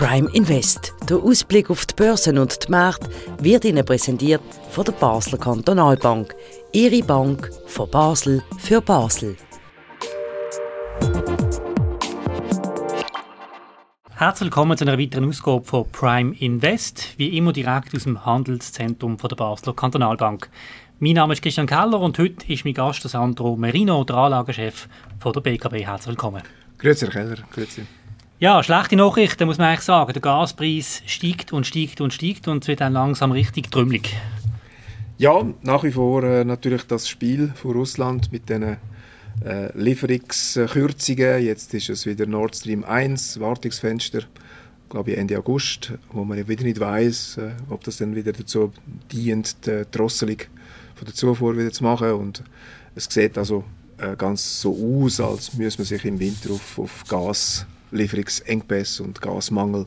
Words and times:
Prime 0.00 0.30
Invest. 0.32 0.94
Der 1.10 1.18
Ausblick 1.18 1.68
auf 1.68 1.84
die 1.84 1.94
Börsen 1.94 2.38
und 2.38 2.66
die 2.66 2.70
Märkte 2.70 3.10
wird 3.38 3.66
Ihnen 3.66 3.84
präsentiert 3.84 4.40
von 4.70 4.86
der 4.86 4.92
Basler 4.92 5.36
Kantonalbank. 5.36 6.34
Ihre 6.72 7.02
Bank 7.02 7.50
von 7.66 7.90
Basel 7.90 8.42
für 8.56 8.80
Basel. 8.80 9.36
Herzlich 14.16 14.46
willkommen 14.46 14.78
zu 14.78 14.86
einer 14.86 14.98
weiteren 14.98 15.28
Ausgabe 15.28 15.66
von 15.66 15.92
Prime 15.92 16.34
Invest, 16.38 17.18
wie 17.18 17.36
immer 17.36 17.52
direkt 17.52 17.94
aus 17.94 18.04
dem 18.04 18.24
Handelszentrum 18.24 19.18
von 19.18 19.28
der 19.28 19.36
Basler 19.36 19.74
Kantonalbank. 19.74 20.48
Mein 20.98 21.12
Name 21.12 21.34
ist 21.34 21.42
Christian 21.42 21.66
Keller 21.66 22.00
und 22.00 22.18
heute 22.18 22.50
ist 22.50 22.64
mein 22.64 22.72
Gast 22.72 23.02
Sandro 23.02 23.54
Merino, 23.54 24.02
der 24.04 24.16
Anlagechef 24.16 24.88
von 25.18 25.34
der 25.34 25.42
BKB. 25.42 25.74
Herzlich 25.84 26.08
willkommen. 26.12 26.42
Grüezi, 26.78 27.04
Herr 27.04 27.12
Keller. 27.12 27.36
Grüezi. 27.52 27.82
Ja, 28.42 28.62
schlechte 28.62 28.96
Nachrichten, 28.96 29.44
muss 29.44 29.58
man 29.58 29.66
eigentlich 29.66 29.82
sagen. 29.82 30.14
Der 30.14 30.22
Gaspreis 30.22 31.02
steigt 31.04 31.52
und 31.52 31.66
steigt 31.66 32.00
und 32.00 32.14
steigt 32.14 32.48
und 32.48 32.64
es 32.64 32.68
wird 32.68 32.80
dann 32.80 32.94
langsam 32.94 33.32
richtig 33.32 33.70
trümmelig. 33.70 34.16
Ja, 35.18 35.44
nach 35.60 35.84
wie 35.84 35.92
vor 35.92 36.22
äh, 36.22 36.42
natürlich 36.42 36.84
das 36.84 37.06
Spiel 37.06 37.52
von 37.54 37.72
Russland 37.72 38.32
mit 38.32 38.48
den 38.48 38.62
äh, 38.62 38.78
Lieferungskürzungen. 39.74 41.42
Jetzt 41.42 41.74
ist 41.74 41.90
es 41.90 42.06
wieder 42.06 42.24
Nord 42.24 42.56
Stream 42.56 42.82
1, 42.82 43.40
Wartungsfenster, 43.40 44.22
glaube 44.88 45.10
ich 45.10 45.18
Ende 45.18 45.36
August, 45.36 45.92
wo 46.10 46.24
man 46.24 46.38
ja 46.38 46.48
wieder 46.48 46.64
nicht 46.64 46.80
weiß, 46.80 47.36
äh, 47.36 47.50
ob 47.68 47.84
das 47.84 47.98
dann 47.98 48.16
wieder 48.16 48.32
dazu 48.32 48.72
dient, 49.12 49.66
die 49.66 49.82
Drosselung 49.90 50.38
von 50.94 51.04
der 51.04 51.14
Zufuhr 51.14 51.58
wieder 51.58 51.72
zu 51.72 51.84
machen. 51.84 52.12
Und 52.12 52.42
es 52.94 53.04
sieht 53.04 53.36
also 53.36 53.64
äh, 53.98 54.16
ganz 54.16 54.62
so 54.62 55.02
aus, 55.04 55.20
als 55.20 55.52
müsse 55.52 55.76
man 55.76 55.84
sich 55.84 56.06
im 56.06 56.18
Winter 56.18 56.52
auf, 56.52 56.78
auf 56.78 57.04
Gaslieferungsengpässe 57.90 59.02
und 59.02 59.20
Gasmangel 59.20 59.86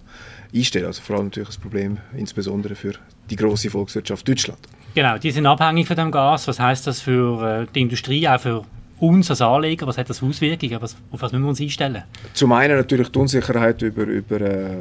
einstellen. 0.53 0.85
Also 0.85 1.01
vor 1.01 1.17
allem 1.17 1.25
natürlich 1.25 1.49
das 1.49 1.57
Problem 1.57 1.97
insbesondere 2.15 2.75
für 2.75 2.93
die 3.29 3.35
große 3.35 3.69
Volkswirtschaft 3.69 4.27
Deutschland. 4.27 4.59
Genau, 4.95 5.17
die 5.17 5.31
sind 5.31 5.45
abhängig 5.45 5.87
von 5.87 5.95
dem 5.95 6.11
Gas. 6.11 6.47
Was 6.47 6.59
heißt 6.59 6.85
das 6.85 7.01
für 7.01 7.63
äh, 7.63 7.67
die 7.73 7.81
Industrie, 7.81 8.27
auch 8.27 8.39
für 8.39 8.63
uns 8.99 9.29
als 9.29 9.41
Anleger? 9.41 9.87
Was 9.87 9.97
hat 9.97 10.09
das 10.09 10.19
für 10.19 10.27
Auswirkungen? 10.27 10.81
Was, 10.81 10.95
auf 11.11 11.21
was 11.21 11.31
müssen 11.31 11.43
wir 11.43 11.49
uns 11.49 11.61
einstellen? 11.61 12.03
Zum 12.33 12.51
einen 12.51 12.77
natürlich 12.77 13.09
die 13.09 13.19
Unsicherheit 13.19 13.81
über, 13.81 14.03
über 14.03 14.41
äh, 14.41 14.75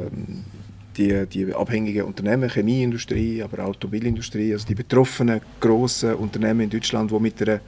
die, 0.97 1.25
die 1.25 1.53
abhängigen 1.53 2.03
Unternehmen, 2.03 2.49
Chemieindustrie, 2.49 3.41
aber 3.43 3.65
Automobilindustrie, 3.65 4.53
also 4.53 4.67
die 4.67 4.75
betroffenen 4.75 5.41
grossen 5.59 6.15
Unternehmen 6.15 6.61
in 6.61 6.69
Deutschland, 6.69 7.11
die 7.11 7.19
mit 7.19 7.41
einer 7.41 7.59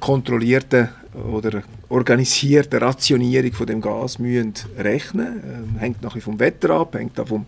kontrollierten 0.00 0.88
oder 1.32 1.62
organisierten 1.88 2.78
Rationierung 2.80 3.52
von 3.52 3.66
dem 3.66 3.80
Gas 3.80 4.18
müssen 4.18 4.52
rechnen 4.78 5.42
ähm, 5.44 5.78
hängt 5.78 6.02
nachher 6.02 6.20
vom 6.20 6.38
Wetter 6.38 6.70
ab, 6.70 6.94
hängt 6.94 7.18
auch 7.18 7.28
vom, 7.28 7.46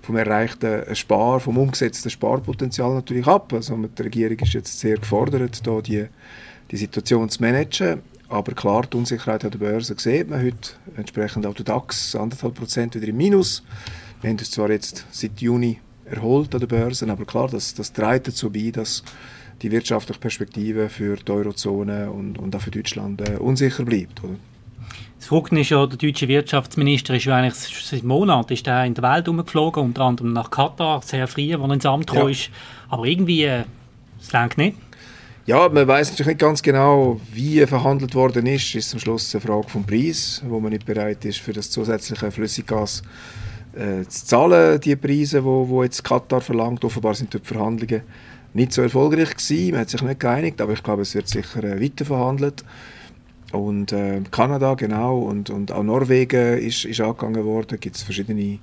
vom 0.00 0.16
erreichten 0.16 0.94
Spar, 0.94 1.40
vom 1.40 1.58
umgesetzten 1.58 2.10
Sparpotenzial 2.10 2.94
natürlich 2.94 3.26
ab. 3.26 3.52
Also 3.52 3.76
die 3.76 4.02
Regierung 4.02 4.38
ist 4.38 4.54
jetzt 4.54 4.78
sehr 4.78 4.96
gefordert, 4.96 5.66
da 5.66 5.80
die, 5.80 6.06
die 6.70 6.76
Situation 6.76 7.28
zu 7.28 7.42
managen. 7.42 8.00
Aber 8.28 8.52
klar, 8.52 8.86
die 8.90 8.96
Unsicherheit 8.96 9.44
an 9.44 9.50
der 9.50 9.58
Börse 9.58 9.94
sieht 9.98 10.30
man 10.30 10.42
heute, 10.42 10.70
entsprechend 10.96 11.44
auch 11.44 11.54
der 11.54 11.66
DAX, 11.66 12.16
anderthalb 12.16 12.54
Prozent 12.54 12.94
wieder 12.94 13.08
im 13.08 13.16
Minus. 13.18 13.62
Wir 14.22 14.30
haben 14.30 14.38
uns 14.38 14.52
zwar 14.52 14.70
jetzt 14.70 15.04
seit 15.10 15.40
Juni 15.40 15.80
erholt 16.04 16.54
an 16.54 16.60
den 16.60 16.68
Börsen, 16.68 17.10
aber 17.10 17.24
klar, 17.24 17.48
das, 17.50 17.74
das 17.74 17.92
trägt 17.92 18.28
dazu 18.28 18.50
bei, 18.50 18.70
dass 18.70 19.02
die 19.60 19.70
wirtschaftliche 19.72 20.20
Perspektive 20.20 20.88
für 20.88 21.16
die 21.16 21.32
Eurozone 21.32 22.08
und, 22.08 22.38
und 22.38 22.54
auch 22.54 22.60
für 22.60 22.70
Deutschland 22.70 23.20
äh, 23.28 23.36
unsicher 23.38 23.84
bleibt. 23.84 24.22
Oder? 24.22 24.34
Das 25.18 25.26
Verrückte 25.26 25.58
ist 25.58 25.70
ja, 25.70 25.84
der 25.86 25.98
deutsche 25.98 26.28
Wirtschaftsminister 26.28 27.16
ist 27.16 27.24
ja 27.24 27.36
eigentlich 27.36 27.54
seit 27.54 28.04
Monaten 28.04 28.52
ist 28.52 28.66
in 28.66 28.94
der 28.94 29.02
Welt 29.02 29.28
umgeflogen, 29.28 29.82
unter 29.82 30.02
anderem 30.02 30.32
nach 30.32 30.50
Katar, 30.50 31.02
sehr 31.02 31.26
früh, 31.26 31.52
als 31.54 31.60
er 31.60 31.70
ins 31.72 31.86
Amt 31.86 32.12
ja. 32.12 32.28
ist. 32.28 32.50
Aber 32.90 33.04
irgendwie, 33.04 33.42
äh, 33.42 33.64
es 34.20 34.32
äh, 34.32 34.48
nicht. 34.56 34.76
Ja, 35.46 35.68
man 35.68 35.88
weiß 35.88 36.10
natürlich 36.10 36.28
nicht 36.28 36.40
ganz 36.40 36.62
genau, 36.62 37.20
wie 37.32 37.66
verhandelt 37.66 38.14
worden 38.14 38.46
ist. 38.46 38.68
Es 38.68 38.86
ist 38.86 38.94
am 38.94 39.00
Schluss 39.00 39.34
eine 39.34 39.40
Frage 39.40 39.68
vom 39.68 39.84
Preis, 39.84 40.40
wo 40.46 40.60
man 40.60 40.70
nicht 40.70 40.86
bereit 40.86 41.24
ist, 41.24 41.38
für 41.38 41.52
das 41.52 41.70
zusätzliche 41.70 42.30
Flüssiggas 42.30 43.02
äh, 43.74 44.02
zu 44.06 44.26
zahlen, 44.26 44.80
die 44.80 44.96
Preise, 44.96 45.44
wo, 45.44 45.68
wo 45.68 45.82
jetzt 45.82 46.04
Katar 46.04 46.40
verlangt. 46.40 46.84
Offenbar 46.84 47.14
sind 47.14 47.32
die 47.34 47.38
Verhandlungen 47.38 48.02
nicht 48.54 48.72
so 48.72 48.82
erfolgreich 48.82 49.36
gewesen. 49.36 49.72
Man 49.72 49.80
hat 49.80 49.90
sich 49.90 50.02
nicht 50.02 50.20
geeinigt, 50.20 50.60
aber 50.60 50.72
ich 50.72 50.82
glaube, 50.82 51.02
es 51.02 51.14
wird 51.14 51.28
sicher 51.28 51.64
äh, 51.64 51.80
weiter 51.80 52.04
verhandelt. 52.04 52.64
Und 53.52 53.92
äh, 53.92 54.22
Kanada, 54.30 54.74
genau, 54.74 55.20
und, 55.20 55.50
und 55.50 55.72
auch 55.72 55.82
Norwegen 55.82 56.58
ist, 56.58 56.84
ist 56.84 57.00
angegangen 57.00 57.44
worden. 57.44 57.78
Gibt 57.78 57.96
es 57.96 58.02
verschiedene 58.02 58.58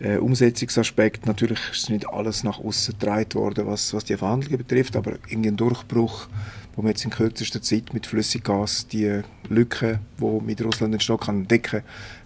äh, 0.00 0.16
Umsetzungsaspekte. 0.16 1.26
Natürlich 1.26 1.60
ist 1.72 1.90
nicht 1.90 2.08
alles 2.08 2.44
nach 2.44 2.58
außen 2.58 2.98
getragen 2.98 3.34
worden, 3.34 3.66
was, 3.66 3.94
was 3.94 4.04
die 4.04 4.16
Verhandlungen 4.16 4.58
betrifft, 4.58 4.96
aber 4.96 5.12
irgendein 5.28 5.56
Durchbruch 5.56 6.28
wo 6.76 6.82
man 6.82 6.90
jetzt 6.90 7.04
in 7.04 7.10
kürzester 7.10 7.62
Zeit 7.62 7.94
mit 7.94 8.06
Flüssiggas 8.06 8.86
die 8.88 9.20
Lücke, 9.48 10.00
die 10.20 10.44
mit 10.44 10.62
Russland 10.62 10.92
entstehen 10.92 11.20
kann, 11.20 11.46
decken 11.46 11.82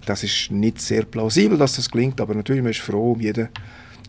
Das 0.06 0.24
ist 0.24 0.50
nicht 0.50 0.80
sehr 0.80 1.04
plausibel, 1.04 1.58
dass 1.58 1.76
das 1.76 1.90
gelingt, 1.90 2.20
aber 2.20 2.34
natürlich 2.34 2.62
man 2.62 2.70
ist 2.70 2.80
froh 2.80 3.12
um 3.12 3.20
jeden, 3.20 3.48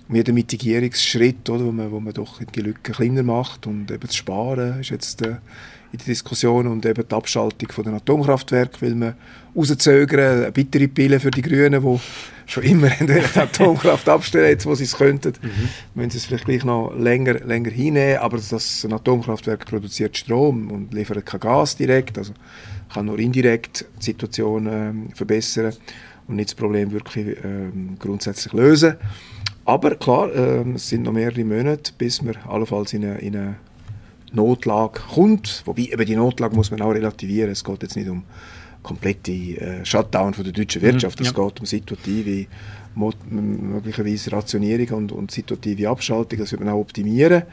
um 0.08 0.16
jeden 0.16 0.36
Mitigierungsschritt, 0.36 1.50
oder, 1.50 1.66
wo, 1.66 1.72
man, 1.72 1.92
wo 1.92 2.00
man 2.00 2.14
doch 2.14 2.42
die 2.42 2.62
Lücke 2.62 2.94
kleiner 2.94 3.24
macht 3.24 3.68
und 3.68 3.92
eben 3.92 4.00
das 4.00 4.16
Sparen 4.16 4.80
ist 4.80 4.92
jetzt 4.92 5.22
äh, 5.22 5.38
in 5.92 5.98
der 5.98 6.06
Diskussion 6.06 6.68
und 6.68 6.86
eben 6.86 7.06
die 7.08 7.16
Abschaltung 7.16 7.72
von 7.72 7.84
den 7.84 7.96
Atomkraftwerken 7.96 8.82
will 8.82 8.96
man 8.96 9.16
rauszögern, 9.56 10.44
eine 10.44 10.52
bittere 10.52 10.88
Pille 10.88 11.20
für 11.20 11.32
die 11.32 11.42
Grünen, 11.42 11.82
die 11.82 12.00
schon 12.50 12.64
immer 12.64 12.90
die 12.90 13.40
Atomkraft 13.40 14.10
abstellen, 14.10 14.50
jetzt 14.50 14.66
wo 14.66 14.76
sie 14.76 14.86
es 14.86 14.98
könnten, 14.98 15.34
mhm. 15.42 15.70
müssen 15.96 16.10
sie 16.12 16.18
es 16.18 16.26
vielleicht 16.26 16.46
gleich 16.46 16.66
noch 16.66 16.94
länger, 16.98 17.36
länger 17.46 17.70
hinnehmen, 17.70 18.18
aber 18.18 18.38
das 18.38 18.84
ein 18.84 18.94
Atomkraftwerk 18.94 19.66
produziert 19.66 20.18
Strom 20.18 20.72
und 20.72 20.94
liefert 20.94 21.26
kein 21.26 21.40
Gas 21.40 21.76
direkt, 21.76 22.18
also 22.18 22.34
kann 22.94 23.06
nur 23.06 23.20
indirekt 23.20 23.86
die 24.00 24.06
Situation 24.06 24.68
ähm, 24.68 25.10
verbessern 25.14 25.74
und 26.28 26.36
nicht 26.36 26.50
das 26.50 26.56
Problem 26.56 26.92
wirklich 26.92 27.38
ähm, 27.44 27.98
grundsätzlich 28.00 28.54
lösen. 28.54 28.96
Aber 29.66 29.96
klar, 29.96 30.34
ähm, 30.34 30.76
es 30.76 30.90
sind 30.90 31.04
noch 31.04 31.12
mehrere 31.12 31.44
Monate, 31.44 31.92
bis 31.98 32.24
wir 32.26 32.34
allenfalls 32.48 32.94
in 32.94 33.06
eine, 33.06 33.20
in 33.20 33.36
eine 33.36 33.56
Notlage 34.32 35.02
kommt. 35.14 35.62
Wobei, 35.66 35.84
eben 35.84 36.06
die 36.06 36.16
Notlage 36.16 36.56
muss 36.56 36.72
man 36.72 36.82
auch 36.82 36.92
relativieren. 36.92 37.52
Es 37.52 37.64
geht 37.64 37.84
jetzt 37.84 37.96
nicht 37.96 38.10
um 38.10 38.24
komplette 38.84 39.32
äh, 39.32 39.86
Shutdown 39.86 40.34
von 40.34 40.44
der 40.44 40.54
deutschen 40.54 40.82
Wirtschaft. 40.82 41.20
Mhm, 41.20 41.26
ja. 41.26 41.32
Es 41.32 41.36
geht 41.36 41.60
um 41.60 41.66
situative, 41.66 42.48
möglicherweise 43.30 44.32
Rationierung 44.32 44.98
und, 44.98 45.12
und 45.12 45.32
situative 45.32 45.90
Abschaltung. 45.90 46.40
Das 46.40 46.52
wird 46.52 46.64
man 46.64 46.74
auch 46.74 46.80
optimieren. 46.80 47.44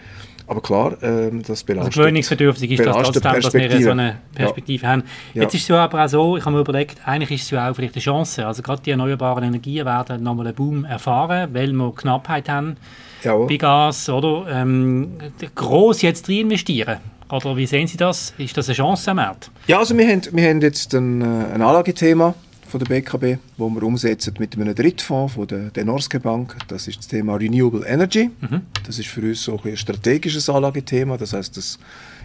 Aber 0.48 0.60
klar, 0.60 0.96
ähm, 1.02 1.42
das 1.42 1.64
belastet. 1.64 1.92
Also 1.92 2.02
gewöhnungsbedürftig 2.02 2.70
ist 2.70 2.86
das 2.86 2.96
trotzdem, 2.96 3.22
dass 3.22 3.52
wir 3.52 3.82
so 3.82 3.90
eine 3.90 4.18
Perspektive 4.32 4.84
ja. 4.84 4.90
haben. 4.90 5.02
Jetzt 5.34 5.52
ja. 5.52 5.56
ist 5.56 5.62
es 5.62 5.68
ja 5.68 5.84
aber 5.84 6.04
auch 6.04 6.08
so, 6.08 6.36
ich 6.36 6.44
habe 6.44 6.54
mir 6.54 6.60
überlegt, 6.60 6.98
eigentlich 7.04 7.32
ist 7.32 7.42
es 7.42 7.50
ja 7.50 7.68
auch 7.68 7.74
vielleicht 7.74 7.94
eine 7.94 8.02
Chance. 8.02 8.46
Also 8.46 8.62
gerade 8.62 8.80
die 8.82 8.92
erneuerbaren 8.92 9.42
Energien 9.42 9.84
werden 9.84 10.22
nochmal 10.22 10.46
einen 10.46 10.54
Boom 10.54 10.84
erfahren, 10.84 11.50
weil 11.52 11.72
wir 11.72 11.92
Knappheit 11.92 12.48
haben 12.48 12.76
Jawohl. 13.24 13.48
bei 13.48 13.56
Gas, 13.56 14.08
oder? 14.08 14.46
Ähm, 14.48 15.18
gross 15.56 16.02
jetzt 16.02 16.28
rein 16.28 16.36
investieren. 16.36 16.98
Oder 17.30 17.56
wie 17.56 17.66
sehen 17.66 17.86
Sie 17.86 17.96
das? 17.96 18.32
Ist 18.38 18.56
das 18.56 18.68
eine 18.68 18.76
Chance 18.76 19.10
am 19.10 19.16
Markt? 19.16 19.50
Ja, 19.66 19.78
also 19.78 19.96
wir 19.96 20.06
haben, 20.06 20.22
wir 20.30 20.48
haben 20.48 20.60
jetzt 20.60 20.94
ein, 20.94 21.20
äh, 21.20 21.24
ein 21.24 21.62
Anlagethema 21.62 22.34
von 22.68 22.80
der 22.80 22.86
BKB, 22.86 23.40
wo 23.56 23.68
wir 23.68 23.82
umsetzen 23.82 24.34
mit 24.38 24.54
einem 24.54 24.74
Drittfonds 24.74 25.34
von 25.34 25.46
der, 25.46 25.70
der 25.70 25.84
Norske 25.84 26.20
Bank. 26.20 26.56
Das 26.68 26.88
ist 26.88 26.98
das 26.98 27.08
Thema 27.08 27.36
Renewable 27.36 27.86
Energy. 27.86 28.30
Mhm. 28.40 28.62
Das 28.84 28.98
ist 28.98 29.08
für 29.08 29.22
uns 29.22 29.42
so 29.42 29.58
ein, 29.64 29.70
ein 29.70 29.76
strategisches 29.76 30.48
Anlagethema. 30.48 31.16
Das 31.16 31.32
heißt, 31.32 31.56
das 31.56 31.78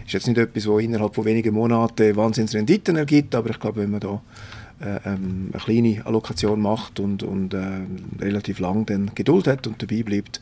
ist 0.06 0.12
jetzt 0.12 0.26
nicht 0.26 0.38
etwas, 0.38 0.64
das 0.64 0.80
innerhalb 0.80 1.14
von 1.14 1.24
wenigen 1.24 1.54
Monaten 1.54 2.16
Wahnsinnsrenditen 2.16 2.96
ergibt, 2.96 3.34
aber 3.34 3.50
ich 3.50 3.58
glaube, 3.58 3.82
wenn 3.82 3.90
man 3.90 4.00
da 4.00 4.20
äh, 4.80 4.98
ähm, 5.06 5.50
eine 5.52 5.62
kleine 5.62 6.06
Allokation 6.06 6.60
macht 6.60 6.98
und, 6.98 7.22
und 7.22 7.54
äh, 7.54 7.60
relativ 8.20 8.58
lang 8.58 8.84
dann 8.86 9.12
Geduld 9.14 9.46
hat 9.46 9.66
und 9.66 9.80
dabei 9.80 10.02
bleibt, 10.02 10.40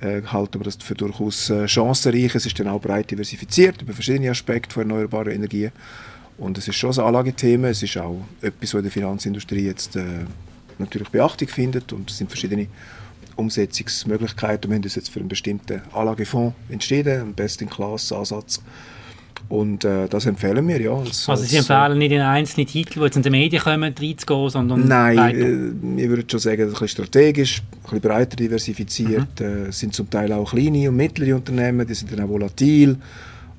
äh, 0.00 0.22
halten 0.22 0.60
wir 0.60 0.64
das 0.64 0.76
für 0.76 0.94
durchaus 0.94 1.50
äh, 1.50 1.66
chancenreich. 1.66 2.34
Es 2.34 2.46
ist 2.46 2.58
dann 2.58 2.68
auch 2.68 2.80
breit 2.80 3.10
diversifiziert 3.10 3.82
über 3.82 3.92
verschiedene 3.92 4.30
Aspekte 4.30 4.74
von 4.74 4.82
erneuerbaren 4.82 5.32
Energien. 5.32 5.72
Und 6.38 6.58
es 6.58 6.68
ist 6.68 6.76
schon 6.76 6.92
ein 6.92 7.00
Anlagethema. 7.00 7.68
Es 7.68 7.82
ist 7.82 7.96
auch 7.96 8.20
etwas, 8.42 8.74
was 8.74 8.78
in 8.78 8.82
der 8.82 8.92
Finanzindustrie 8.92 9.64
jetzt 9.64 9.96
äh, 9.96 10.04
natürlich 10.78 11.08
Beachtung 11.08 11.48
findet. 11.48 11.92
Und 11.92 12.10
es 12.10 12.18
sind 12.18 12.28
verschiedene 12.28 12.66
Umsetzungsmöglichkeiten. 13.36 14.70
Wir 14.70 14.76
haben 14.76 14.84
uns 14.84 14.94
jetzt 14.94 15.10
für 15.10 15.20
einen 15.20 15.28
bestimmten 15.28 15.82
Anlagefonds 15.92 16.54
entschieden, 16.68 17.20
einen 17.20 17.34
Best-in-Class-Ansatz 17.34 18.62
und 19.48 19.84
äh, 19.84 20.08
das 20.08 20.26
empfehlen 20.26 20.66
wir, 20.66 20.80
ja. 20.80 20.92
Als, 20.92 21.28
also 21.28 21.44
Sie 21.44 21.56
empfehlen 21.56 21.98
nicht 21.98 22.12
in 22.12 22.20
einzelne 22.20 22.66
Titel, 22.66 22.98
die 22.98 23.04
jetzt 23.04 23.16
in 23.16 23.22
den 23.22 23.32
Medien 23.32 23.62
kommen, 23.62 23.94
reinzugehen, 23.98 24.50
sondern 24.50 24.88
Nein, 24.88 25.18
äh, 25.18 26.02
ich 26.02 26.08
würde 26.08 26.24
schon 26.28 26.40
sagen, 26.40 26.62
ein 26.62 26.70
bisschen 26.70 26.88
strategisch, 26.88 27.60
ein 27.60 27.80
bisschen 27.82 28.00
breiter 28.00 28.36
diversifiziert. 28.36 29.40
Mhm. 29.40 29.68
Äh, 29.68 29.72
sind 29.72 29.94
zum 29.94 30.10
Teil 30.10 30.32
auch 30.32 30.50
kleine 30.50 30.88
und 30.88 30.96
mittlere 30.96 31.36
Unternehmen, 31.36 31.86
die 31.86 31.94
sind 31.94 32.12
dann 32.12 32.20
auch 32.20 32.28
volatil. 32.28 32.98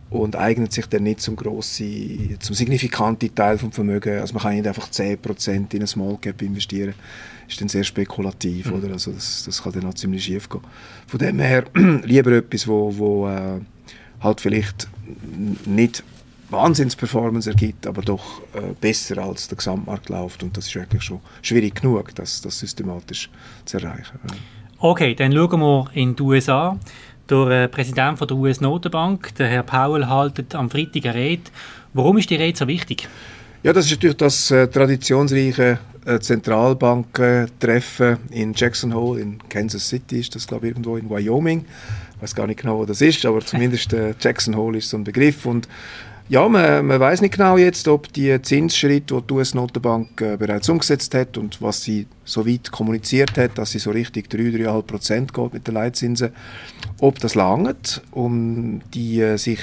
und 0.10 0.36
eignet 0.38 0.72
sich 0.72 0.86
dann 0.88 1.04
nicht 1.04 1.20
zum 1.20 1.36
grossen, 1.36 2.38
zum 2.40 2.56
signifikanten 2.56 3.34
Teil 3.36 3.58
vom 3.58 3.72
Vermögen. 3.72 4.20
Also 4.20 4.34
man 4.34 4.44
kann 4.44 4.56
nicht 4.56 4.68
einfach 4.68 4.90
10% 4.90 5.50
in 5.50 5.68
eine 5.74 5.88
Small 5.88 6.18
Cap 6.22 6.42
investieren. 6.42 6.94
Das 7.46 7.54
ist 7.54 7.62
dann 7.62 7.68
sehr 7.70 7.84
spekulativ, 7.84 8.68
mhm. 8.68 8.74
oder? 8.78 8.94
Also 8.94 9.12
das, 9.12 9.44
das 9.46 9.62
kann 9.62 9.74
dann 9.74 9.86
auch 9.86 9.94
ziemlich 9.94 10.24
schief 10.24 10.50
gehen. 10.50 10.62
Von 11.08 11.20
dem 11.20 11.40
her 11.40 11.66
lieber 12.04 12.32
etwas, 12.32 12.68
wo, 12.68 12.98
wo 12.98 13.28
äh, 13.28 13.60
halt 14.22 14.42
vielleicht 14.42 14.88
nicht 15.66 16.04
Wahnsinns-Performance 16.50 17.50
ergibt, 17.50 17.86
aber 17.88 18.02
doch 18.02 18.42
äh, 18.54 18.74
besser 18.80 19.18
als 19.18 19.48
der 19.48 19.58
Gesamtmarkt 19.58 20.10
läuft. 20.10 20.44
Und 20.44 20.56
das 20.56 20.68
ist 20.68 20.76
wirklich 20.76 21.04
schon 21.04 21.20
schwierig 21.42 21.82
genug, 21.82 22.16
das, 22.16 22.42
das 22.42 22.58
systematisch 22.60 23.30
zu 23.66 23.78
erreichen. 23.78 24.20
Okay, 24.80 25.14
dann 25.16 25.34
schauen 25.34 25.60
wir 25.60 25.90
in 25.94 26.16
die 26.16 26.24
USA. 26.24 26.78
Der 27.30 27.48
äh, 27.48 27.68
Präsident 27.68 28.18
von 28.18 28.28
der 28.28 28.38
US-Notenbank, 28.38 29.36
der 29.36 29.48
Herr 29.48 29.64
Powell, 29.64 30.08
haltet 30.08 30.56
am 30.56 30.70
Freitag 30.70 31.06
eine 31.08 31.16
Rede. 31.16 31.44
Warum 31.94 32.18
ist 32.18 32.30
die 32.30 32.36
Rede 32.36 32.58
so 32.58 32.68
wichtig? 32.68 33.10
Ja, 33.64 33.74
das 33.74 33.86
ist 33.86 33.92
natürlich 33.92 34.18
das 34.18 34.50
äh, 34.52 34.68
traditionsreiche 34.68 35.80
äh, 36.06 36.20
Zentralbanken-Treffen 36.20 38.18
in 38.32 38.54
Jackson 38.54 38.94
Hole 38.94 39.20
in 39.20 39.40
Kansas 39.50 39.90
City, 39.90 40.20
ist 40.20 40.36
das 40.36 40.48
glaube 40.48 40.68
ich 40.68 40.72
irgendwo 40.72 40.96
in 40.96 41.10
Wyoming. 41.10 41.66
Ich 42.18 42.24
weiß 42.24 42.36
gar 42.36 42.48
nicht 42.48 42.62
genau, 42.62 42.80
wo 42.80 42.86
das 42.86 43.02
ist, 43.02 43.26
aber 43.26 43.42
zumindest 43.42 43.94
äh, 43.94 44.16
Jackson 44.20 44.56
Hole 44.56 44.80
ist 44.80 44.90
so 44.90 44.98
ein 44.98 45.04
Begriff. 45.04 45.46
Und 45.46 45.68
ja, 46.30 46.50
man, 46.50 46.88
man 46.88 47.00
weiß 47.00 47.22
nicht 47.22 47.36
genau 47.36 47.58
jetzt, 47.58 47.88
ob 47.88 48.12
die 48.12 48.42
Zinsschritte, 48.42 49.16
die 49.22 49.28
die 49.28 49.34
US-Notenbank 49.34 50.20
äh, 50.22 50.36
bereits 50.36 50.68
umgesetzt 50.68 51.14
hat 51.14 51.38
und 51.38 51.62
was 51.62 51.84
sie 51.84 52.08
so 52.26 52.48
weit 52.48 52.72
kommuniziert 52.72 53.38
hat, 53.38 53.60
dass 53.60 53.72
sie 53.72 53.80
so 53.80 53.92
richtig 53.92 54.30
3-3,5 54.32 54.82
Prozent 54.82 55.34
geht 55.34 55.54
mit 55.54 55.68
den 55.68 55.76
Leitzinsen, 55.76 56.32
ob 57.00 57.20
das 57.20 57.36
langt, 57.36 58.02
um 58.12 58.82
die 58.96 59.22
äh, 59.22 59.38
sich 59.38 59.62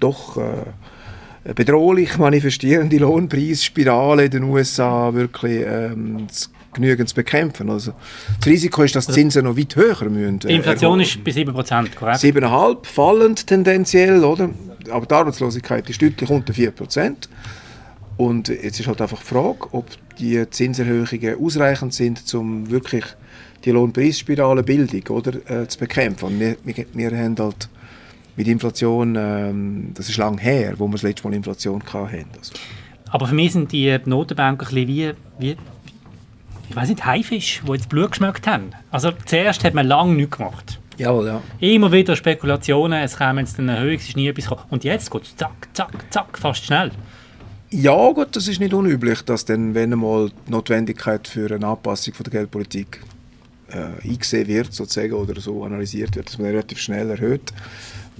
doch 0.00 0.36
äh, 0.36 1.54
bedrohlich 1.54 2.18
manifestierende 2.18 2.98
Lohnpreisspirale 2.98 4.26
in 4.26 4.30
den 4.30 4.44
USA 4.44 5.14
wirklich 5.14 5.64
ähm, 5.66 6.28
zu 6.28 6.50
genügend 6.72 7.08
zu 7.08 7.14
bekämpfen. 7.14 7.70
Also, 7.70 7.92
das 8.38 8.46
Risiko 8.46 8.82
ist, 8.82 8.94
dass 8.94 9.06
die 9.06 9.12
Zinsen 9.12 9.44
noch 9.44 9.56
weit 9.56 9.74
höher 9.76 10.08
müssen. 10.08 10.38
Die 10.40 10.54
Inflation 10.54 11.00
ist 11.00 11.22
bei 11.24 11.30
7%, 11.32 11.94
korrekt? 11.94 12.20
7,5, 12.20 12.84
fallend 12.84 13.46
tendenziell, 13.46 14.24
oder? 14.24 14.50
aber 14.90 15.06
die 15.06 15.14
Arbeitslosigkeit 15.14 15.88
ist 15.90 16.00
deutlich 16.00 16.30
unter 16.30 16.52
4%. 16.52 17.28
Und 18.16 18.48
jetzt 18.48 18.78
ist 18.78 18.86
halt 18.86 19.00
einfach 19.00 19.20
die 19.20 19.26
Frage, 19.26 19.68
ob 19.72 19.86
die 20.18 20.48
Zinserhöhungen 20.50 21.42
ausreichend 21.42 21.94
sind, 21.94 22.34
um 22.34 22.70
wirklich 22.70 23.04
die 23.64 23.70
Lohnpreisspiralenbildung 23.70 25.16
oder, 25.16 25.50
äh, 25.50 25.68
zu 25.68 25.78
bekämpfen. 25.78 26.26
Und 26.26 26.40
wir, 26.40 26.56
wir, 26.64 26.86
wir 26.92 27.18
haben 27.18 27.36
halt 27.38 27.68
mit 28.36 28.46
Inflation, 28.48 29.16
ähm, 29.18 29.90
das 29.94 30.08
ist 30.08 30.18
lang 30.18 30.38
her, 30.38 30.74
wo 30.78 30.86
wir 30.86 30.92
das 30.92 31.02
letzte 31.02 31.28
Mal 31.28 31.34
Inflation 31.34 31.82
hatten. 31.82 32.26
Also. 32.38 32.52
Aber 33.10 33.26
für 33.26 33.34
mich 33.34 33.52
sind 33.52 33.72
die 33.72 33.98
Notenbanken 34.04 34.66
ein 34.66 34.86
bisschen 34.86 34.88
wie, 34.88 35.12
wie 35.38 35.56
ich 36.70 36.76
weiß 36.76 36.88
nicht, 36.88 37.04
Haifisch, 37.04 37.62
die 37.66 37.72
jetzt 37.72 37.88
Blut 37.88 38.12
geschmeckt 38.12 38.46
haben. 38.46 38.70
Also 38.92 39.10
zuerst 39.26 39.64
hat 39.64 39.74
man 39.74 39.88
lange 39.88 40.14
nichts 40.14 40.36
gemacht. 40.36 40.78
Jawohl, 40.96 41.26
ja. 41.26 41.42
Immer 41.58 41.90
wieder 41.90 42.14
Spekulationen, 42.14 43.02
es 43.02 43.18
käme 43.18 43.40
jetzt 43.40 43.58
eine 43.58 43.76
Erhöhung, 43.76 43.96
es 43.96 44.08
ist 44.08 44.16
nie 44.16 44.28
etwas 44.28 44.44
gekommen. 44.44 44.68
Und 44.70 44.84
jetzt 44.84 45.10
geht 45.10 45.22
es 45.22 45.36
zack, 45.36 45.68
zack, 45.72 45.90
zack, 46.10 46.38
fast 46.38 46.64
schnell. 46.64 46.92
Ja, 47.70 48.12
gut, 48.12 48.36
das 48.36 48.46
ist 48.46 48.60
nicht 48.60 48.72
unüblich, 48.72 49.22
dass 49.22 49.44
dann, 49.44 49.74
wenn 49.74 49.92
einmal 49.92 50.30
die 50.46 50.52
Notwendigkeit 50.52 51.26
für 51.26 51.52
eine 51.52 51.66
Anpassung 51.66 52.14
von 52.14 52.22
der 52.24 52.30
Geldpolitik 52.30 53.02
äh, 53.72 54.08
eingesehen 54.08 54.46
wird, 54.46 54.72
sozusagen, 54.72 55.14
oder 55.14 55.40
so 55.40 55.64
analysiert 55.64 56.14
wird, 56.14 56.28
dass 56.28 56.38
man 56.38 56.48
relativ 56.48 56.78
schnell 56.78 57.10
erhöht. 57.10 57.52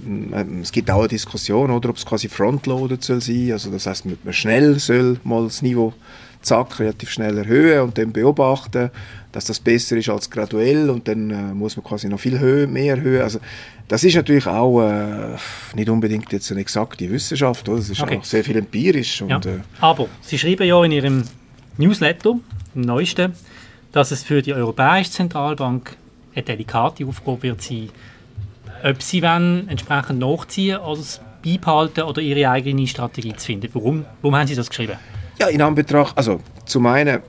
Ähm, 0.05 0.59
es 0.61 0.73
gibt 0.73 0.91
auch 0.91 0.99
eine 0.99 1.07
Diskussion, 1.07 1.71
oder, 1.71 1.89
ob 1.89 1.95
es 1.95 2.05
quasi 2.05 2.27
frontloaded 2.27 3.01
soll 3.01 3.21
sein, 3.21 3.53
also 3.53 3.71
das 3.71 3.85
heißt, 3.85 4.05
man 4.05 4.33
schnell 4.33 4.77
soll 4.79 5.21
mal 5.23 5.45
das 5.45 5.61
Niveau 5.61 5.93
zack, 6.41 6.79
relativ 6.79 7.09
schnell 7.09 7.37
erhöhen 7.37 7.81
und 7.81 7.97
dann 7.97 8.11
beobachten, 8.11 8.89
dass 9.31 9.45
das 9.45 9.59
besser 9.59 9.97
ist 9.97 10.09
als 10.09 10.29
graduell 10.29 10.89
und 10.89 11.07
dann 11.07 11.29
äh, 11.29 11.53
muss 11.53 11.77
man 11.77 11.85
quasi 11.85 12.09
noch 12.09 12.19
viel 12.19 12.39
höher, 12.39 12.67
mehr 12.67 12.95
erhöhen. 12.95 13.21
Also 13.21 13.39
das 13.87 14.03
ist 14.03 14.15
natürlich 14.15 14.47
auch 14.47 14.81
äh, 14.81 15.35
nicht 15.75 15.89
unbedingt 15.89 16.31
jetzt 16.31 16.51
eine 16.51 16.61
exakte 16.61 17.09
Wissenschaft, 17.09 17.67
oder? 17.69 17.77
das 17.77 17.89
ist 17.89 18.01
okay. 18.01 18.17
auch 18.17 18.23
sehr 18.23 18.43
viel 18.43 18.57
empirisch. 18.57 19.21
Und, 19.21 19.45
ja. 19.45 19.51
äh, 19.51 19.59
Aber 19.79 20.07
Sie 20.21 20.37
schreiben 20.37 20.67
ja 20.67 20.83
in 20.83 20.91
Ihrem 20.91 21.23
Newsletter, 21.77 22.39
im 22.75 22.81
neuesten, 22.81 23.33
dass 23.91 24.11
es 24.11 24.23
für 24.23 24.41
die 24.41 24.53
Europäische 24.53 25.11
Zentralbank 25.11 25.97
eine 26.35 26.43
delikate 26.43 27.05
Aufgabe 27.05 27.43
wird 27.43 27.61
sein, 27.61 27.89
ob 28.83 29.01
sie 29.01 29.21
wollen, 29.21 29.67
entsprechend 29.67 30.19
nachziehen 30.19 30.77
oder 30.77 30.99
es 30.99 31.21
beibehalten 31.43 32.03
oder 32.03 32.21
ihre 32.21 32.49
eigene 32.49 32.87
Strategie 32.87 33.35
zu 33.35 33.45
finden. 33.45 33.69
Warum, 33.73 34.05
warum 34.21 34.35
haben 34.35 34.47
Sie 34.47 34.55
das 34.55 34.69
geschrieben? 34.69 34.97
Ja, 35.41 35.47
in 35.47 35.59
Anbetracht, 35.63 36.15
also 36.19 36.39
zum 36.67 36.85
einen, 36.85 37.19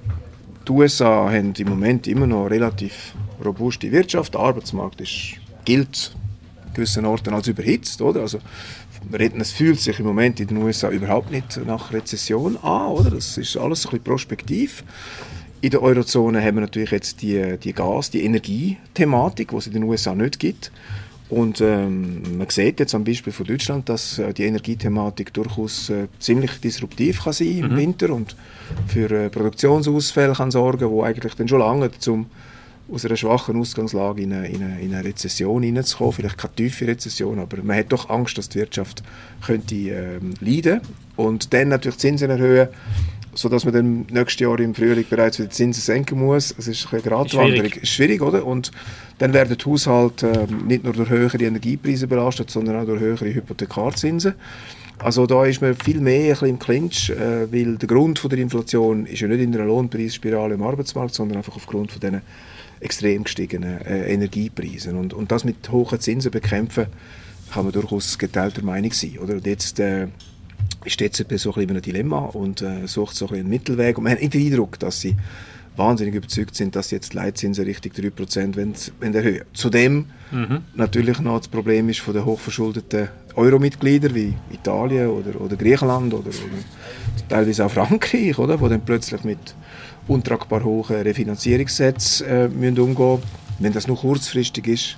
die 0.69 0.71
USA 0.71 1.31
haben 1.31 1.55
im 1.57 1.67
Moment 1.67 2.07
immer 2.07 2.27
noch 2.27 2.45
relativ 2.45 3.15
robuste 3.43 3.91
Wirtschaft. 3.91 4.35
Der 4.35 4.43
Arbeitsmarkt 4.43 5.01
ist, 5.01 5.37
gilt 5.65 6.15
in 6.67 6.75
gewissen 6.75 7.07
Orten 7.07 7.33
als 7.33 7.47
überhitzt, 7.49 8.03
oder? 8.03 8.21
Also, 8.21 8.41
es 9.39 9.53
fühlt 9.53 9.81
sich 9.81 9.99
im 9.99 10.05
Moment 10.05 10.41
in 10.41 10.49
den 10.49 10.59
USA 10.59 10.91
überhaupt 10.91 11.31
nicht 11.31 11.59
nach 11.65 11.91
Rezession 11.91 12.59
an, 12.59 12.89
oder? 12.89 13.13
Das 13.13 13.39
ist 13.39 13.57
alles 13.57 13.87
ein 13.87 13.93
bisschen 13.93 14.05
prospektiv. 14.05 14.85
In 15.63 15.71
der 15.71 15.81
Eurozone 15.81 16.43
haben 16.45 16.57
wir 16.57 16.61
natürlich 16.61 16.91
jetzt 16.91 17.23
die, 17.23 17.57
die 17.57 17.73
Gas-, 17.73 18.11
die 18.11 18.27
Energiethematik, 18.27 19.49
die 19.49 19.57
es 19.57 19.69
in 19.69 19.73
den 19.73 19.85
USA 19.85 20.15
nicht 20.15 20.39
gibt. 20.39 20.71
Und 21.33 21.63
ähm, 21.63 22.37
man 22.37 22.51
sieht 22.51 22.79
jetzt 22.79 22.95
am 22.95 23.05
Beispiel 23.05 23.33
von 23.33 23.47
Deutschland, 23.47 23.89
dass 23.89 24.19
äh, 24.19 24.35
die 24.35 24.45
Energiethematik 24.45 25.33
durchaus 25.33 25.89
äh, 25.89 26.09
ziemlich 26.19 26.61
disruptiv 26.61 27.25
kann 27.25 27.33
sein 27.33 27.57
mhm. 27.57 27.65
im 27.65 27.77
Winter 27.77 28.11
und 28.11 28.37
für 28.87 29.11
äh, 29.11 29.31
Produktionsausfälle 29.31 30.35
kann 30.35 30.51
sorgen, 30.51 30.91
wo 30.91 31.03
eigentlich 31.03 31.35
dann 31.35 31.49
schon 31.49 31.61
lange 31.61 31.91
zum 31.93 32.27
aus 32.93 33.07
einer 33.07 33.17
schwachen 33.17 33.59
Ausgangslage 33.59 34.21
in 34.21 34.35
eine, 34.35 34.49
in 34.49 34.63
eine, 34.63 34.81
in 34.83 34.93
eine 34.93 35.05
Rezession 35.05 35.63
hineinzukommen, 35.63 36.13
vielleicht 36.13 36.37
keine 36.37 36.55
tiefe 36.55 36.87
Rezession, 36.87 37.39
aber 37.39 37.63
man 37.63 37.79
hat 37.79 37.91
doch 37.91 38.11
Angst, 38.11 38.37
dass 38.37 38.51
die 38.51 38.59
Wirtschaft 38.59 39.03
könnte 39.41 39.75
ähm, 39.75 40.35
leiden. 40.41 40.83
Und 41.17 41.55
dann 41.55 41.69
natürlich 41.69 41.97
Zinsen 41.97 42.29
erhöhen 42.29 42.69
sodass 43.35 43.65
man 43.65 43.75
dann 43.75 44.07
nächstes 44.11 44.41
Jahr 44.41 44.59
im 44.61 44.75
Frühling 44.75 45.07
bereits 45.09 45.39
wieder 45.39 45.51
Zinsen 45.51 45.83
senken 45.83 46.19
muss. 46.19 46.55
Es 46.59 46.69
ist 46.69 46.93
eine 46.93 47.03
Gratwanderung. 47.03 47.71
Schwierig. 47.71 47.89
schwierig, 47.89 48.23
oder? 48.23 48.47
Und 48.47 48.71
dann 49.19 49.33
werden 49.33 49.57
die 49.57 49.65
Haushalte 49.65 50.47
äh, 50.49 50.53
nicht 50.65 50.85
nur 50.85 50.93
durch 50.93 51.09
höhere 51.09 51.39
Energiepreise 51.39 52.07
belastet, 52.07 52.51
sondern 52.51 52.77
auch 52.77 52.87
durch 52.87 53.01
höhere 53.01 53.33
Hypothekarzinsen. 53.33 54.35
Also 54.99 55.27
da 55.27 55.45
ist 55.47 55.61
man 55.61 55.75
viel 55.75 56.01
mehr 56.01 56.41
im 56.43 56.59
Clinch, 56.59 57.11
äh, 57.11 57.53
weil 57.53 57.77
der 57.77 57.89
Grund 57.89 58.19
von 58.19 58.31
der 58.31 58.39
Inflation 58.39 59.07
ist 59.07 59.21
ja 59.21 59.29
nicht 59.29 59.41
in 59.41 59.55
einer 59.55 59.65
Lohnpreisspirale 59.65 60.55
im 60.55 60.63
Arbeitsmarkt, 60.63 61.15
sondern 61.15 61.39
einfach 61.39 61.57
aufgrund 61.57 61.91
von 61.91 62.01
diesen 62.01 62.21
extrem 62.81 63.25
gestiegenen 63.25 63.81
äh, 63.81 64.13
Energiepreisen. 64.13 64.97
Und, 64.97 65.15
und 65.15 65.33
das 65.33 65.45
mit 65.45 65.71
hohen 65.71 66.01
Zinsen 66.01 66.31
bekämpfen, 66.31 66.87
kann 67.53 67.65
man 67.65 67.73
durchaus 67.73 68.19
geteilter 68.19 68.63
Meinung 68.63 68.93
sein. 68.93 69.19
Oder? 69.19 69.35
Und 69.35 69.47
jetzt 69.47 69.81
äh, 69.81 70.09
ist 70.85 71.01
jetzt 71.01 71.17
so 71.17 71.25
ein 71.25 71.29
bisschen 71.29 71.71
ein 71.71 71.83
Dilemma 71.83 72.19
und 72.27 72.63
äh, 72.63 72.87
sucht 72.87 73.17
so 73.17 73.29
ein 73.29 73.35
einen 73.35 73.49
Mittelweg. 73.49 73.99
Und 73.99 74.05
man 74.05 74.13
hat 74.13 74.21
nicht 74.21 74.35
den 74.35 74.47
Eindruck, 74.47 74.79
dass 74.79 75.01
sie 75.01 75.17
wahnsinnig 75.77 76.15
überzeugt 76.15 76.55
sind, 76.55 76.77
dass 76.77 76.91
sie 76.91 76.97
jetzt 76.97 77.15
Leitzinsen 77.15 77.65
richtig 77.65 77.95
3% 77.95 78.57
wenn, 78.57 78.75
wenn 79.01 79.15
erhöhen. 79.15 79.45
Zudem 79.55 80.07
mhm. 80.31 80.63
natürlich 80.75 81.19
noch 81.21 81.39
das 81.39 81.49
Problem 81.49 81.89
ist 81.89 82.01
von 82.01 82.15
den 82.15 82.25
hochverschuldeten 82.25 83.09
Euro-Mitgliedern 83.35 84.15
wie 84.15 84.35
Italien 84.51 85.09
oder, 85.09 85.41
oder 85.41 85.57
Griechenland 85.57 86.13
oder, 86.13 86.29
oder 86.29 87.25
teilweise 87.29 87.65
auch 87.65 87.71
Frankreich, 87.71 88.39
oder, 88.39 88.61
wo 88.61 88.69
dann 88.69 88.85
plötzlich 88.85 89.25
mit 89.25 89.55
untragbar 90.09 90.63
hohen 90.63 90.97
Refinanzierungssätzen 90.97 92.27
äh, 92.27 92.49
müssen 92.49 92.79
umgehen 92.79 93.23
Wenn 93.59 93.73
das 93.73 93.87
nur 93.87 93.97
kurzfristig 93.97 94.67
ist, 94.67 94.97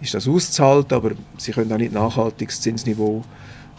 ist 0.00 0.14
das 0.14 0.26
auszuhalten, 0.26 0.94
aber 0.94 1.12
sie 1.38 1.52
können 1.52 1.72
auch 1.72 1.78
nicht 1.78 1.92
nachhaltig 1.92 2.48
das 2.48 2.60
Zinsniveau 2.60 3.22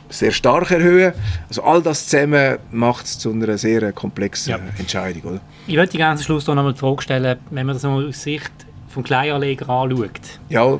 sehr 0.09 0.31
stark 0.31 0.71
erhöhen. 0.71 1.13
Also 1.49 1.63
all 1.63 1.81
das 1.81 2.07
zusammen 2.07 2.57
macht 2.71 3.05
es 3.05 3.19
zu 3.19 3.31
einer 3.31 3.57
sehr 3.57 3.91
komplexen 3.91 4.51
ja. 4.51 4.59
Entscheidung. 4.77 5.23
Oder? 5.23 5.41
Ich 5.67 5.75
würde 5.75 5.91
die 5.91 5.97
ganze 5.97 6.23
Schluss 6.23 6.47
noch 6.47 6.55
einmal 6.55 6.73
die 6.73 6.79
Frage 6.79 7.01
stellen, 7.01 7.39
wenn 7.49 7.65
man 7.65 7.75
das 7.75 7.83
mal 7.83 8.07
aus 8.07 8.21
Sicht 8.21 8.51
vom 8.89 9.03
Kleinanleger 9.03 9.69
anschaut. 9.69 10.21
Ja. 10.49 10.79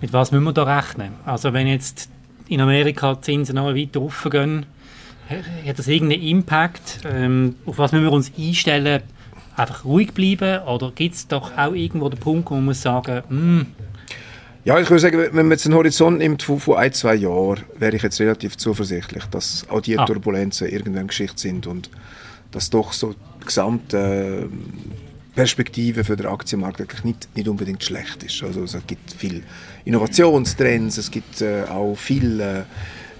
Mit 0.00 0.12
was 0.12 0.32
müssen 0.32 0.44
wir 0.44 0.52
da 0.52 0.78
rechnen? 0.78 1.12
Also 1.26 1.52
wenn 1.52 1.66
jetzt 1.66 2.08
in 2.48 2.60
Amerika 2.60 3.14
die 3.14 3.20
Zinsen 3.20 3.56
noch 3.56 3.74
weiter 3.74 4.00
raufgehen, 4.00 4.66
hat 5.66 5.78
das 5.78 5.86
irgendeinen 5.86 6.22
Impact? 6.22 7.00
Ähm, 7.04 7.56
auf 7.66 7.78
was 7.78 7.92
müssen 7.92 8.04
wir 8.04 8.12
uns 8.12 8.32
einstellen? 8.36 9.02
Einfach 9.56 9.84
ruhig 9.84 10.12
bleiben? 10.12 10.62
Oder 10.64 10.90
gibt 10.90 11.14
es 11.14 11.28
doch 11.28 11.56
auch 11.56 11.72
irgendwo 11.72 12.08
den 12.08 12.18
Punkt, 12.18 12.50
wo 12.50 12.54
man 12.54 12.66
muss 12.66 12.82
sagen, 12.82 13.22
hm, 13.28 13.66
ja, 14.64 14.78
ich 14.78 14.90
würde 14.90 15.00
sagen, 15.00 15.18
wenn 15.18 15.46
man 15.46 15.52
jetzt 15.52 15.66
einen 15.66 15.74
Horizont 15.74 16.18
nimmt 16.18 16.42
von, 16.42 16.60
von 16.60 16.76
ein, 16.76 16.92
zwei 16.92 17.14
Jahren, 17.14 17.62
wäre 17.78 17.96
ich 17.96 18.02
jetzt 18.02 18.20
relativ 18.20 18.56
zuversichtlich, 18.56 19.24
dass 19.26 19.66
auch 19.70 19.80
die 19.80 19.98
ah. 19.98 20.04
Turbulenzen 20.04 20.68
irgendwann 20.68 21.06
Geschichte 21.06 21.40
sind 21.40 21.66
und 21.66 21.90
dass 22.50 22.68
doch 22.68 22.92
so 22.92 23.14
die 23.40 23.46
gesamte 23.46 24.48
ähm, 24.50 24.70
Perspektive 25.34 26.04
für 26.04 26.16
den 26.16 26.26
Aktienmarkt 26.26 26.80
eigentlich 26.80 27.04
nicht, 27.04 27.28
nicht 27.36 27.48
unbedingt 27.48 27.82
schlecht 27.82 28.22
ist. 28.22 28.42
Also 28.42 28.64
es 28.64 28.76
gibt 28.86 29.12
viele 29.12 29.42
Innovationstrends, 29.84 30.98
es 30.98 31.10
gibt 31.10 31.40
äh, 31.40 31.64
auch 31.64 31.94
viele 31.94 32.66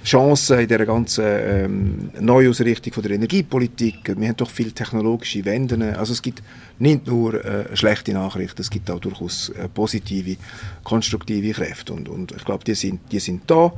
Chancen 0.05 0.61
in 0.61 0.69
dieser 0.69 0.87
ganzen 0.87 1.25
ähm, 1.27 2.11
Neuausrichtung 2.21 2.93
von 2.93 3.03
der 3.03 3.13
Energiepolitik. 3.13 4.17
Wir 4.17 4.29
haben 4.29 4.37
doch 4.37 4.51
viele 4.51 4.73
technologische 4.73 5.45
Wenden. 5.45 5.83
Also 5.83 6.15
es 6.15 6.23
gibt 6.23 6.43
nicht 6.79 7.07
nur 7.07 7.45
äh, 7.45 7.77
schlechte 7.77 8.15
Nachrichten, 8.15 8.63
es 8.63 8.71
gibt 8.71 8.91
auch 8.91 8.99
durchaus 8.99 9.51
äh, 9.51 9.69
positive, 9.69 10.37
konstruktive 10.85 11.53
Kräfte. 11.53 11.93
Und, 11.93 12.09
und 12.09 12.33
ich 12.33 12.45
glaube, 12.45 12.65
die 12.65 12.75
sind, 12.75 13.01
die 13.13 13.21
sind 13.21 13.43
da. 13.47 13.73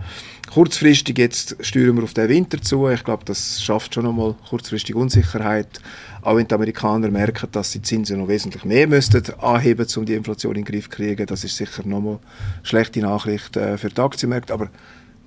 Kurzfristig 0.53 1.19
jetzt 1.19 1.57
steuern 1.61 1.97
wir 1.97 2.05
auf 2.05 2.15
den 2.15 2.29
Winter 2.29 2.63
zu. 2.63 2.89
Ich 2.89 3.03
glaube, 3.03 3.25
das 3.25 3.61
schafft 3.61 3.95
schon 3.95 4.05
nochmal 4.05 4.37
kurzfristig 4.49 4.95
Unsicherheit. 4.95 5.81
Auch 6.23 6.37
wenn 6.37 6.47
die 6.47 6.55
Amerikaner 6.55 7.11
merken, 7.11 7.49
dass 7.51 7.73
sie 7.73 7.81
die 7.81 7.89
Zinsen 7.89 8.21
noch 8.21 8.29
wesentlich 8.29 8.65
mehr 8.65 8.87
müssten 8.87 9.25
anheben, 9.41 9.87
um 9.97 10.05
die 10.05 10.15
Inflation 10.15 10.55
in 10.55 10.65
den 10.65 10.73
Griff 10.73 10.89
zu 10.89 10.97
kriegen. 10.97 11.27
Das 11.27 11.43
ist 11.43 11.57
sicher 11.57 11.83
nochmal 11.85 12.21
schlechte 12.63 13.01
Nachricht 13.01 13.57
äh, 13.57 13.77
für 13.77 13.89
die 13.89 14.01
Aktienmärkte. 14.01 14.55
Aber 14.55 14.69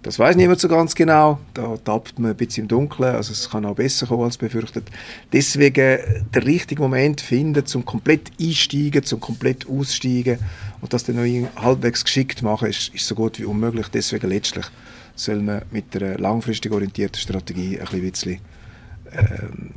das 0.05 0.19
weiß 0.19 0.35
niemand 0.35 0.59
so 0.59 0.67
ganz 0.67 0.93
genau. 0.93 1.39
Da 1.55 1.77
tappt 1.83 2.19
man 2.19 2.29
ein 2.29 2.37
bisschen 2.37 2.65
im 2.65 2.67
Dunkeln. 2.67 3.15
Also 3.15 3.33
es 3.33 3.49
kann 3.49 3.65
auch 3.65 3.73
besser 3.73 4.05
kommen 4.05 4.25
als 4.25 4.37
befürchtet. 4.37 4.87
Deswegen 5.33 5.97
den 6.31 6.43
richtigen 6.43 6.83
Moment 6.83 7.21
finden, 7.21 7.65
zum 7.65 7.85
komplett 7.85 8.31
einsteigen, 8.39 9.01
zum 9.03 9.19
komplett 9.19 9.67
aussteigen 9.67 10.37
und 10.81 10.93
das 10.93 11.05
dann 11.05 11.15
noch 11.15 11.49
halbwegs 11.59 12.05
geschickt 12.05 12.43
machen, 12.43 12.67
ist, 12.67 12.93
ist 12.93 13.07
so 13.07 13.15
gut 13.15 13.39
wie 13.39 13.45
unmöglich. 13.45 13.87
Deswegen 13.87 14.29
letztlich 14.29 14.67
soll 15.15 15.41
man 15.41 15.63
mit 15.71 15.95
einer 15.95 16.19
langfristig 16.19 16.71
orientierten 16.71 17.19
Strategie 17.19 17.79
ein 17.79 18.01
bisschen 18.01 18.41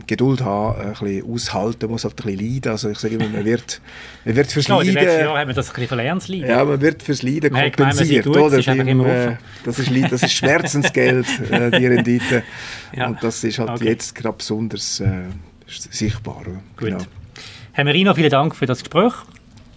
Geduld 0.07 0.41
haben, 0.41 0.81
ein 0.81 0.93
bisschen 0.93 1.33
aushalten, 1.33 1.91
muss 1.91 2.05
halt 2.05 2.15
ein 2.21 2.25
bisschen 2.25 2.55
leiden. 2.55 2.73
Also 2.73 2.91
ich 2.91 2.99
sage 2.99 3.15
immer, 3.15 3.29
man 3.29 3.45
wird, 3.45 3.81
man 4.25 4.37
wird 4.37 4.51
fürs 4.51 4.67
genau, 4.67 4.81
Leiden... 4.81 4.95
Letzten 4.95 5.21
Jahren 5.21 5.39
haben 5.39 5.49
wir 5.49 5.55
das 5.55 5.69
ein 5.69 5.75
bisschen 5.75 5.89
verlernt, 5.89 6.29
Leiden. 6.29 6.49
Ja, 6.49 6.65
man 6.65 6.81
wird 6.81 7.03
fürs 7.03 7.23
Leiden 7.23 7.53
man 7.53 7.73
kompensiert. 7.73 8.25
Gemeint, 8.25 8.45
oder? 8.45 8.59
Ist 8.59 8.67
Beim, 8.67 9.01
äh, 9.07 9.37
das, 9.65 9.79
ist, 9.79 10.13
das 10.13 10.23
ist 10.23 10.33
Schmerzensgeld, 10.33 11.27
äh, 11.51 11.71
die 11.79 11.87
Rendite. 11.87 12.43
Ja. 12.97 13.09
Und 13.09 13.23
das 13.23 13.45
ist 13.45 13.59
halt 13.59 13.69
okay. 13.69 13.85
jetzt 13.85 14.15
gerade 14.15 14.39
besonders 14.39 15.01
äh, 15.01 15.25
sichtbar. 15.67 16.43
Gut. 16.45 16.89
Genau. 16.89 16.99
Herr 17.73 17.85
Merino, 17.85 18.15
vielen 18.15 18.31
Dank 18.31 18.57
für 18.57 18.65
das 18.65 18.79
Gespräch. 18.79 19.13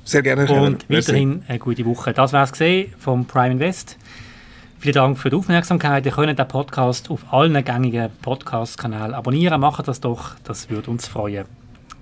Sehr 0.06 0.22
gerne. 0.22 0.48
Und 0.48 0.90
weiterhin 0.90 1.44
eine 1.48 1.60
gute 1.60 1.86
Woche. 1.86 2.14
Das 2.14 2.34
war 2.34 2.50
es 2.50 2.86
vom 3.00 3.26
Prime 3.26 3.52
Invest. 3.52 3.98
Vielen 4.82 4.96
Dank 4.96 5.20
für 5.20 5.30
die 5.30 5.36
Aufmerksamkeit. 5.36 6.08
Ihr 6.08 6.12
könnt 6.12 6.40
den 6.40 6.48
Podcast 6.48 7.12
auf 7.12 7.32
allen 7.32 7.64
gängigen 7.64 8.10
Podcast-Kanälen 8.24 9.14
abonnieren. 9.14 9.62
Macht 9.62 9.88
das 9.88 10.00
doch, 10.00 10.32
das 10.44 10.72
würde 10.72 10.90
uns 10.90 11.08
freuen. 11.08 11.46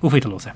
Auf 0.02 0.14
Wiedersehen. 0.14 0.54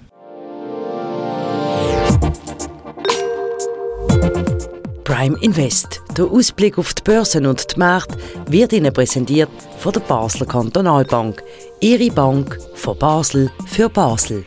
Prime 5.03 5.37
Invest. 5.41 6.01
Der 6.17 6.23
Ausblick 6.23 6.77
auf 6.77 6.93
die 6.93 7.03
Börsen 7.03 7.45
und 7.45 7.75
die 7.75 7.77
Märkte 7.77 8.17
wird 8.47 8.71
Ihnen 8.71 8.93
präsentiert 8.93 9.49
von 9.79 9.91
der 9.91 9.99
Basler 9.99 10.45
Kantonalbank. 10.45 11.43
Ihre 11.81 12.09
Bank 12.09 12.57
von 12.75 12.97
Basel 12.97 13.51
für 13.65 13.89
Basel. 13.89 14.45